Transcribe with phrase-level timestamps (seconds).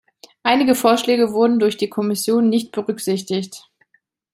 [0.41, 3.69] Einige Vorschläge wurden durch die Kommission nicht berücksichtigt.